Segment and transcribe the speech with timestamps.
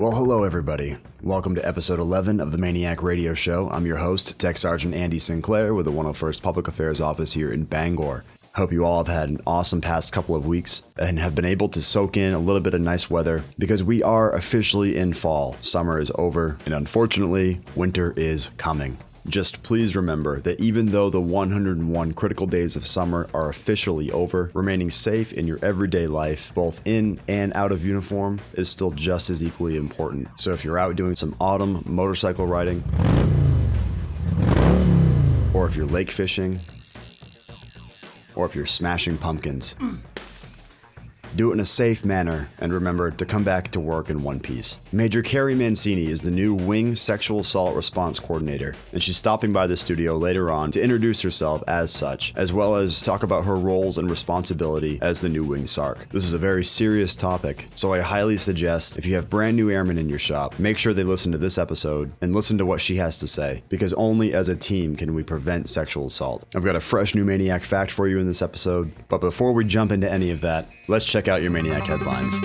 [0.00, 0.96] Well, hello, everybody.
[1.22, 3.70] Welcome to episode 11 of the MAINEiac Radio Show.
[3.70, 7.62] I'm your host, Tech Sergeant Andy Sinclair with the 101st Public Affairs Office here in
[7.62, 8.24] Bangor.
[8.56, 11.68] Hope you all have had an awesome past couple of weeks and have been able
[11.68, 15.56] to soak in a little bit of nice weather because we are officially in fall.
[15.60, 18.98] Summer is over, and unfortunately, winter is coming.
[19.26, 24.50] Just please remember that even though the 101 critical days of summer are officially over,
[24.52, 29.30] remaining safe in your everyday life, both in and out of uniform, is still just
[29.30, 30.28] as equally important.
[30.36, 32.84] So if you're out doing some autumn motorcycle riding,
[35.54, 36.58] or if you're lake fishing,
[38.36, 39.74] or if you're smashing pumpkins,
[41.36, 44.40] do it in a safe manner, and remember to come back to work in one
[44.40, 44.78] piece.
[44.92, 49.66] Major Carrie Mancini is the new Wing Sexual Assault Response Coordinator, and she's stopping by
[49.66, 53.56] the studio later on to introduce herself as such, as well as talk about her
[53.56, 56.08] roles and responsibility as the new Wing SARC.
[56.10, 59.70] This is a very serious topic, so I highly suggest if you have brand new
[59.70, 62.80] airmen in your shop, make sure they listen to this episode and listen to what
[62.80, 66.44] she has to say, because only as a team can we prevent sexual assault.
[66.54, 69.64] I've got a fresh new MAINEiac fact for you in this episode, but before we
[69.64, 72.40] jump into any of that, let's check out your MAINEiac headlines.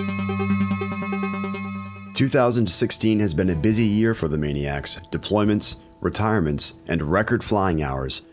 [2.20, 8.24] 2016 has been a busy year for the MAINEiacs deployments, retirements, and record flying hours.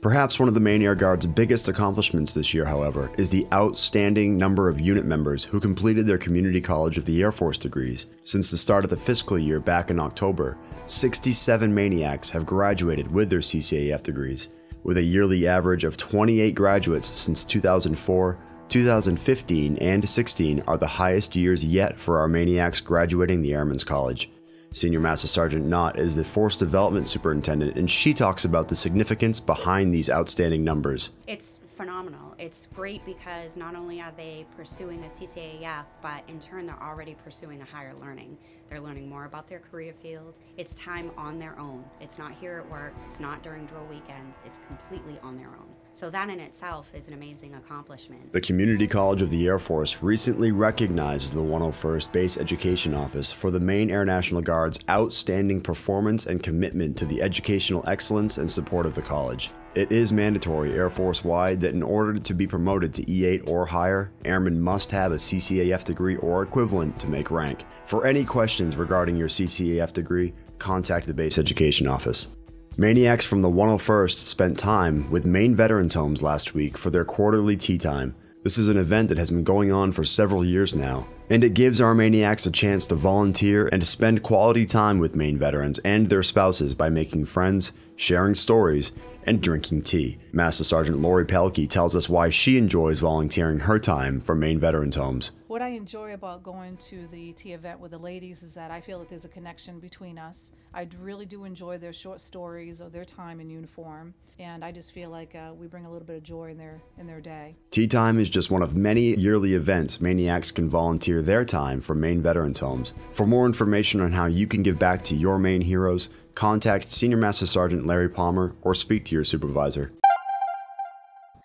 [0.00, 4.68] Perhaps one of the MAINEiac Guard's biggest accomplishments this year, however, is the outstanding number
[4.68, 8.06] of unit members who completed their Community College of the Air Force degrees.
[8.22, 13.30] Since the start of the fiscal year back in October, 67 MAINEiacs have graduated with
[13.30, 14.50] their CCAF degrees,
[14.82, 21.36] with a yearly average of 28 graduates since 2004 2015 and 16 are the highest
[21.36, 24.30] years yet for our MAINEiacs graduating the Airmen's College.
[24.72, 29.38] Senior Master Sergeant Knott is the Force Development Superintendent, and she talks about the significance
[29.38, 31.12] behind these outstanding numbers.
[31.28, 32.34] It's phenomenal.
[32.38, 37.14] It's great because not only are they pursuing a CCAF, but in turn they're already
[37.14, 38.36] pursuing a higher learning.
[38.68, 40.38] They're learning more about their career field.
[40.56, 41.84] It's time on their own.
[42.00, 45.74] It's not here at work, it's not during drill weekends, it's completely on their own.
[45.94, 48.32] So that in itself is an amazing accomplishment.
[48.32, 53.52] The Community College of the Air Force recently recognized the 101st Base Education Office for
[53.52, 58.86] the Maine Air National Guard's outstanding performance and commitment to the educational excellence and support
[58.86, 59.50] of the college.
[59.76, 63.64] It is mandatory Air Force wide that in order to be promoted to E8 or
[63.64, 67.64] higher, airmen must have a CCAF degree or equivalent to make rank.
[67.84, 72.34] For any questions regarding your CCAF degree, contact the Base Education Office.
[72.76, 77.56] MAINEiacs from the 101st spent time with Maine Veterans Homes last week for their quarterly
[77.56, 78.16] tea time.
[78.42, 81.54] This is an event that has been going on for several years now, and it
[81.54, 86.10] gives our MAINEiacs a chance to volunteer and spend quality time with Maine veterans and
[86.10, 88.90] their spouses by making friends, sharing stories,
[89.22, 90.18] and drinking tea.
[90.32, 94.96] Master Sergeant Lori Pelkey tells us why she enjoys volunteering her time for Maine Veterans
[94.96, 95.30] Homes.
[95.64, 98.98] I enjoy about going to the tea event with the ladies is that I feel
[98.98, 100.52] that there's a connection between us.
[100.74, 104.92] I really do enjoy their short stories or their time in uniform, and I just
[104.92, 107.56] feel like uh, we bring a little bit of joy in their in their day.
[107.70, 111.94] Tea Time is just one of many yearly events MAINEiacs can volunteer their time for
[111.94, 112.92] Maine Veterans Homes.
[113.10, 117.16] For more information on how you can give back to your Maine heroes, contact Senior
[117.16, 119.92] Master Sergeant Larry Palmer or speak to your supervisor.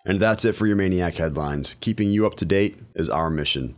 [0.04, 1.76] And that's it for your MAINEiac headlines.
[1.80, 3.76] Keeping you up to date is our mission.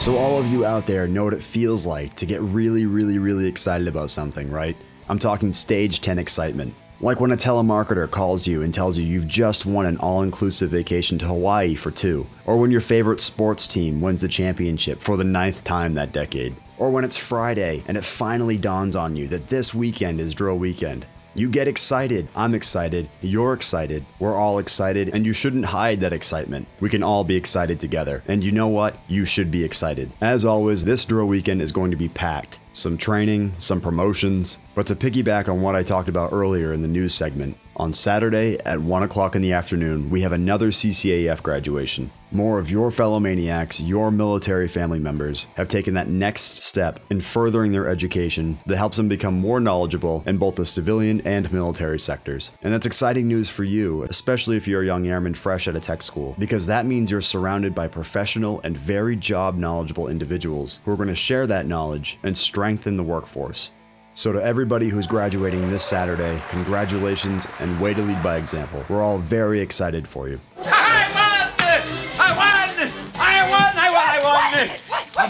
[0.00, 3.18] So, all of you out there know what it feels like to get really, really,
[3.18, 4.76] really excited about something, right?
[5.08, 6.72] I'm talking stage 10 excitement.
[7.00, 10.70] Like when a telemarketer calls you and tells you you've just won an all inclusive
[10.70, 15.16] vacation to Hawaii for two, or when your favorite sports team wins the championship for
[15.16, 19.26] the ninth time that decade, or when it's Friday and it finally dawns on you
[19.28, 21.06] that this weekend is drill weekend.
[21.38, 22.26] You get excited.
[22.34, 23.08] I'm excited.
[23.20, 24.04] You're excited.
[24.18, 26.66] We're all excited, and you shouldn't hide that excitement.
[26.80, 28.24] We can all be excited together.
[28.26, 28.96] And you know what?
[29.06, 30.10] You should be excited.
[30.20, 32.58] As always, this drill weekend is going to be packed.
[32.72, 34.58] Some training, some promotions.
[34.74, 38.58] But to piggyback on what I talked about earlier in the news segment, on Saturday
[38.64, 42.10] at 1 o'clock in the afternoon, we have another CCAF graduation.
[42.30, 47.22] More of your fellow MAINEiacs, your military family members, have taken that next step in
[47.22, 51.98] furthering their education that helps them become more knowledgeable in both the civilian and military
[51.98, 52.50] sectors.
[52.60, 55.82] And that's exciting news for you, especially if you're a young airman fresh out of
[55.82, 60.92] tech school, because that means you're surrounded by professional and very job knowledgeable individuals who
[60.92, 63.70] are going to share that knowledge and strengthen the workforce.
[64.14, 68.84] So, to everybody who's graduating this Saturday, congratulations and way to lead by example.
[68.88, 70.40] We're all very excited for you.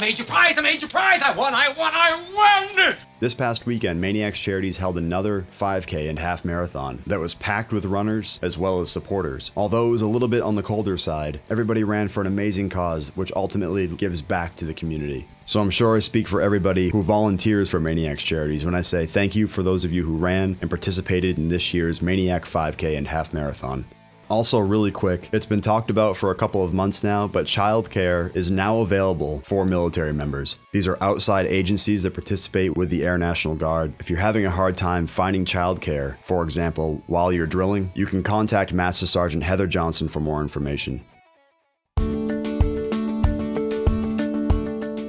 [0.00, 1.22] Major prize, a major prize!
[1.22, 2.94] I won, I won, I won!
[3.20, 7.84] This past weekend, MAINEiacs Charities held another 5K and half marathon that was packed with
[7.84, 9.50] runners as well as supporters.
[9.56, 12.68] Although it was a little bit on the colder side, everybody ran for an amazing
[12.68, 15.26] cause, which ultimately gives back to the community.
[15.46, 19.04] So I'm sure I speak for everybody who volunteers for MAINEiacs Charities when I say
[19.04, 22.96] thank you for those of you who ran and participated in this year's MAINEiac 5K
[22.96, 23.84] and half marathon.
[24.30, 28.34] Also, really quick, it's been talked about for a couple of months now, but childcare
[28.36, 30.58] is now available for military members.
[30.72, 33.94] These are outside agencies that participate with the Air National Guard.
[33.98, 38.22] If you're having a hard time finding childcare, for example, while you're drilling, you can
[38.22, 41.04] contact Master Sergeant Heather Johnson for more information.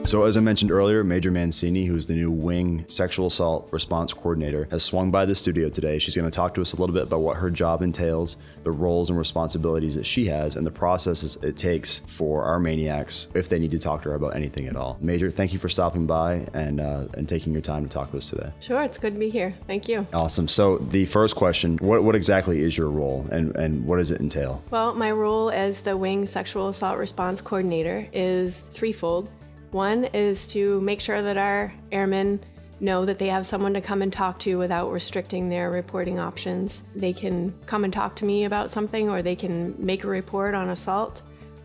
[0.10, 4.68] So, as I mentioned earlier, Major Mancini, who's the new Wing Sexual Assault Response Coordinator,
[4.72, 6.00] has swung by the studio today.
[6.00, 8.72] She's going to talk to us a little bit about what her job entails, the
[8.72, 13.50] roles and responsibilities that she has, and the processes it takes for our MAINEiacs if
[13.50, 14.98] they need to talk to her about anything at all.
[15.00, 18.18] Major, thank you for stopping by and uh, and taking your time to talk to
[18.18, 18.52] us today.
[18.62, 19.54] Sure, it's good to be here.
[19.68, 20.08] Thank you.
[20.12, 20.48] Awesome.
[20.48, 24.22] So, the first question: What what exactly is your role, and and what does it
[24.22, 24.64] entail?
[24.72, 29.30] Well, my role as the Wing Sexual Assault Response Coordinator is threefold.
[29.72, 32.40] One is to make sure that our airmen
[32.80, 36.84] know that they have someone to come and talk to without restricting their reporting options.
[36.96, 40.56] They can come and talk to me about something, or they can make a report
[40.56, 41.22] on assault,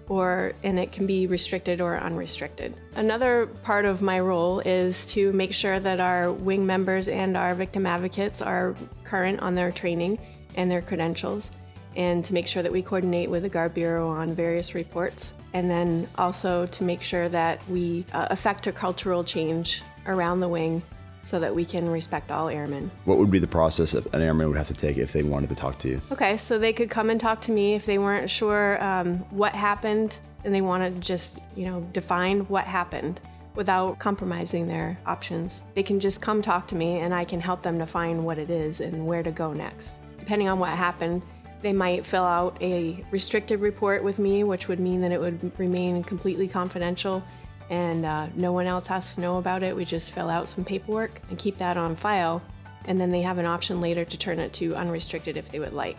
[0.08, 2.74] or and it can be restricted or unrestricted.
[2.96, 7.54] Another part of my role is to make sure that our wing members and our
[7.54, 8.74] victim advocates are
[9.04, 10.18] current on their training
[10.56, 11.52] and their credentials
[11.96, 15.70] and to make sure that we coordinate with the Guard Bureau on various reports, and
[15.70, 20.82] then also to make sure that we uh, affect a cultural change around the wing
[21.22, 22.90] so that we can respect all airmen.
[23.06, 25.48] What would be the process that an airman would have to take if they wanted
[25.48, 26.00] to talk to you?
[26.12, 29.54] Okay, so they could come and talk to me if they weren't sure um, what
[29.54, 33.20] happened and they wanted to just, you know, define what happened
[33.54, 35.64] without compromising their options.
[35.74, 38.50] They can just come talk to me and I can help them define what it
[38.50, 39.96] is and where to go next.
[40.18, 41.22] Depending on what happened,
[41.64, 45.58] they might fill out a restricted report with me, which would mean that it would
[45.58, 47.24] remain completely confidential
[47.70, 49.74] and uh, no one else has to know about it.
[49.74, 52.42] We just fill out some paperwork and keep that on file,
[52.84, 55.72] and then they have an option later to turn it to unrestricted if they would
[55.72, 55.96] like.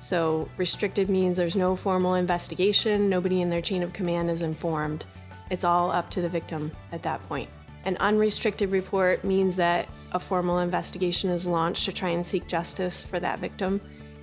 [0.00, 5.06] So, restricted means there's no formal investigation, nobody in their chain of command is informed.
[5.50, 7.48] It's all up to the victim at that point.
[7.84, 13.04] An unrestricted report means that a formal investigation is launched to try and seek justice
[13.04, 13.80] for that victim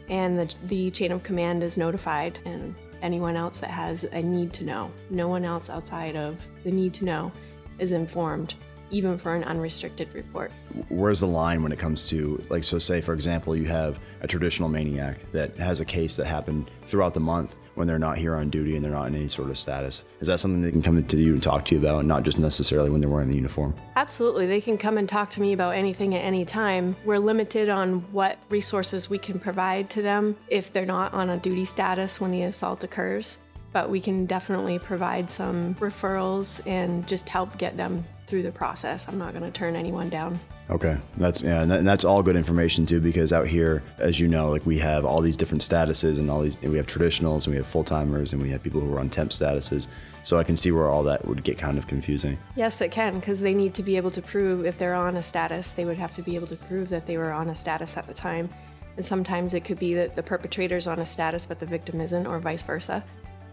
[0.09, 4.53] and the, the chain of command is notified and anyone else that has a need
[4.53, 4.92] to know.
[5.09, 7.31] No one else outside of the need to know
[7.80, 8.56] is informed
[8.92, 10.51] even for an unrestricted report.
[10.89, 14.27] Where's the line when it comes to like so say for example you have a
[14.27, 18.35] traditional MAINEiac that has a case that happened throughout the month when they're not here
[18.35, 20.03] on duty and they're not in any sort of status.
[20.19, 22.38] Is that something they can come to you and talk to you about, not just
[22.38, 23.75] necessarily when they're wearing the uniform?
[23.95, 24.47] Absolutely.
[24.47, 26.95] They can come and talk to me about anything at any time.
[27.06, 31.38] We're limited on what resources we can provide to them if they're not on a
[31.38, 33.39] duty status when the assault occurs.
[33.73, 39.07] But we can definitely provide some referrals and just help get them through the process.
[39.07, 40.39] I'm not going to turn anyone down.
[40.69, 43.01] Okay, that's yeah, and that's all good information too.
[43.01, 46.41] Because out here, as you know, like we have all these different statuses and all
[46.41, 46.57] these.
[46.61, 48.99] And we have traditionals and we have full timers and we have people who are
[48.99, 49.89] on temp statuses.
[50.23, 52.37] So I can see where all that would get kind of confusing.
[52.55, 55.23] Yes, it can because they need to be able to prove if they're on a
[55.23, 57.97] status, they would have to be able to prove that they were on a status
[57.97, 58.47] at the time.
[58.95, 62.27] And sometimes it could be that the perpetrator's on a status but the victim isn't,
[62.27, 63.03] or vice versa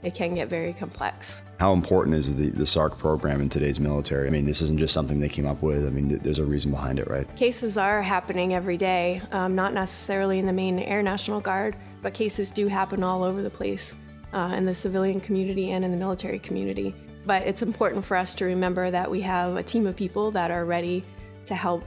[0.02, 1.42] it can get very complex.
[1.58, 4.28] How important is the, the SARC program in today's military?
[4.28, 5.86] I mean, this isn't just something they came up with.
[5.86, 7.26] I mean, there's a reason behind it, right?
[7.36, 12.14] Cases are happening every day, um, not necessarily in the Maine Air National Guard, but
[12.14, 13.96] cases do happen all over the place
[14.32, 16.94] uh, in the civilian community and in the military community.
[17.26, 20.50] But it's important for us to remember that we have a team of people that
[20.50, 21.04] are ready
[21.46, 21.84] to help,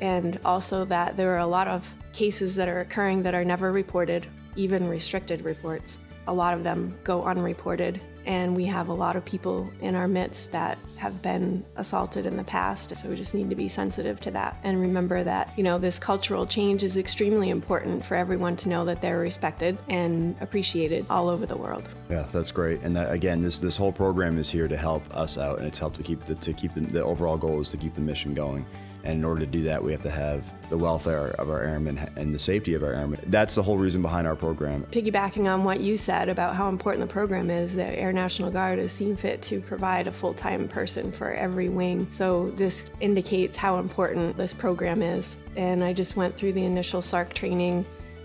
[0.00, 3.72] and also that there are a lot of cases that are occurring that are never
[3.72, 8.00] reported, even restricted reports a lot of them go unreported.
[8.26, 12.36] And we have a lot of people in our midst that have been assaulted in
[12.36, 12.96] the past.
[12.96, 15.98] So we just need to be sensitive to that and remember that, you know, this
[15.98, 21.28] cultural change is extremely important for everyone to know that they're respected and appreciated all
[21.28, 21.88] over the world.
[22.08, 22.80] Yeah, that's great.
[22.82, 25.78] And that, again, this this whole program is here to help us out and it's
[25.78, 28.34] helped to keep the to keep the, the overall goal is to keep the mission
[28.34, 28.64] going.
[29.04, 31.98] And in order to do that, we have to have the welfare of our airmen
[32.16, 33.20] and the safety of our airmen.
[33.26, 34.84] That's the whole reason behind our program.
[34.90, 38.78] Piggybacking on what you said about how important the program is, the Air National Guard
[38.78, 42.06] has seen fit to provide a full time person for every wing.
[42.10, 45.42] So this indicates how important this program is.
[45.56, 47.84] And I just went through the initial SARC training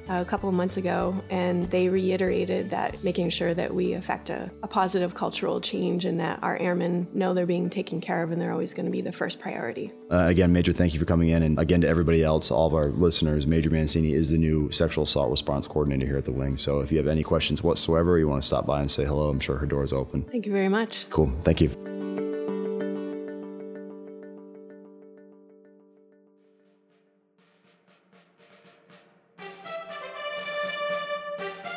[0.09, 4.51] a couple of months ago, and they reiterated that making sure that we affect a,
[4.63, 8.41] a positive cultural change and that our airmen know they're being taken care of and
[8.41, 9.91] they're always going to be the first priority.
[10.11, 11.43] Uh, again, Major, thank you for coming in.
[11.43, 15.03] And again, to everybody else, all of our listeners, Major Mancini is the new sexual
[15.03, 16.57] assault response coordinator here at the Wing.
[16.57, 19.29] So if you have any questions whatsoever, you want to stop by and say hello,
[19.29, 20.23] I'm sure her door is open.
[20.23, 21.09] Thank you very much.
[21.09, 21.31] Cool.
[21.43, 21.69] Thank you.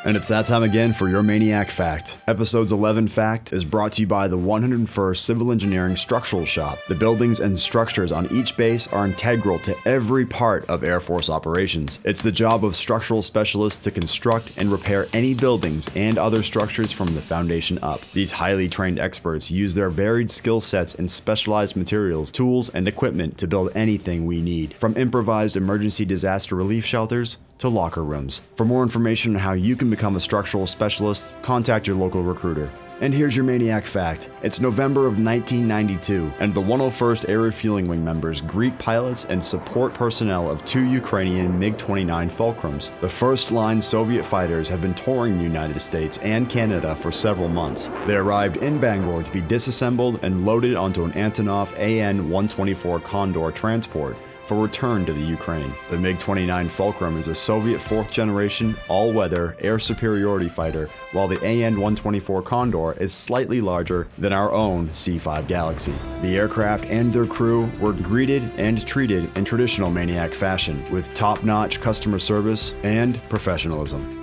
[0.04, 2.18] And it's that time again for your MAINEiac Fact.
[2.26, 6.76] Episode's 11 Fact is brought to you by the 101st Civil Engineering Structural Shop.
[6.88, 11.30] The buildings and structures on each base are integral to every part of Air Force
[11.30, 12.00] operations.
[12.02, 16.90] It's the job of structural specialists to construct and repair any buildings and other structures
[16.90, 18.00] from the foundation up.
[18.10, 23.38] These highly trained experts use their varied skill sets and specialized materials, tools, and equipment
[23.38, 28.42] to build anything we need, from improvised emergency disaster relief shelters to locker rooms.
[28.54, 32.70] For more information on how you can become a structural specialist, contact your local recruiter.
[33.02, 34.30] And here's your MAINEiac fact.
[34.44, 39.92] It's November of 1992, and the 101st Air Refueling Wing members greet pilots and support
[39.92, 43.00] personnel of two Ukrainian MiG 29 Fulcrums.
[43.00, 47.48] The first line Soviet fighters have been touring the United States and Canada for several
[47.48, 47.90] months.
[48.06, 53.50] They arrived in Bangor to be disassembled and loaded onto an Antonov AN 124 Condor
[53.50, 54.16] transport
[54.52, 55.72] for return to the Ukraine.
[55.90, 61.26] The MiG 29 Fulcrum is a Soviet fourth generation, all weather air superiority fighter, while
[61.26, 65.94] the AN 124 Condor is slightly larger than our own C 5 Galaxy.
[66.20, 71.42] The aircraft and their crew were greeted and treated in traditional MAINEiac fashion, with top
[71.44, 74.21] notch customer service and professionalism.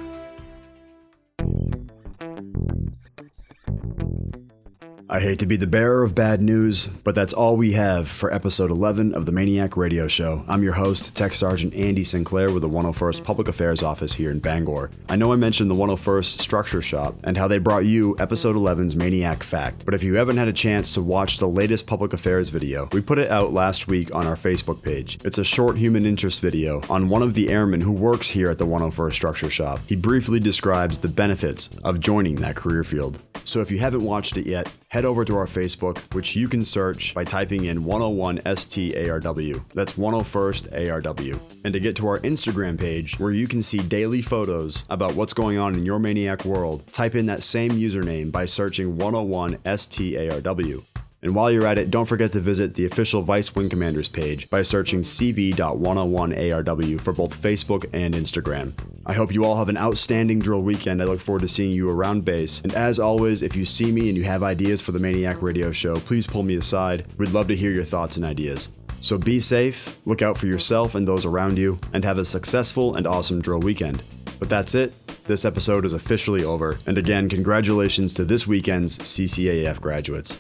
[5.12, 8.32] I hate to be the bearer of bad news, but that's all we have for
[8.32, 10.46] episode 11 of the MAINEiac Radio Show.
[10.48, 14.38] I'm your host, Tech Sergeant Andy Sinclair with the 101st Public Affairs Office here in
[14.38, 14.92] Bangor.
[15.10, 18.94] I know I mentioned the 101st Structure Shop and how they brought you episode 11's
[18.94, 22.50] MAINEiac Fact, but if you haven't had a chance to watch the latest public affairs
[22.50, 25.18] video, we put it out last week on our Facebook page.
[25.25, 28.60] It's a short human interest video on one of the airmen who works here at
[28.60, 29.80] the 101st Structure Shop.
[29.88, 33.18] He briefly describes the benefits of joining that career field.
[33.46, 36.65] So if you haven't watched it yet, head over to our Facebook, which you can
[36.65, 39.63] search by typing in 101 STARW.
[39.74, 41.39] That's 101st ARW.
[41.63, 45.34] And to get to our Instagram page, where you can see daily photos about what's
[45.34, 50.84] going on in your MAINEiac world, type in that same username by searching 101 STARW.
[51.22, 54.50] And while you're at it, don't forget to visit the official Vice Wing Commanders page
[54.50, 58.72] by searching CV.101ARW for both Facebook and Instagram.
[59.06, 61.02] I hope you all have an outstanding drill weekend.
[61.02, 62.62] I look forward to seeing you around base.
[62.62, 65.74] And as always, if you see me and you have ideas for the MAINEiac Radio
[65.74, 67.06] Show, please pull me aside.
[67.18, 68.70] We'd love to hear your thoughts and ideas.
[69.02, 72.96] So be safe, look out for yourself and those around you, and have a successful
[72.96, 74.04] and awesome drill weekend.
[74.40, 74.94] But that's it.
[75.26, 76.78] This episode is officially over.
[76.88, 80.40] And again, congratulations to this weekend's CCAF graduates.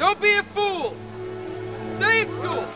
[0.00, 0.96] Don't be a fool!
[1.98, 2.70] Stay in school!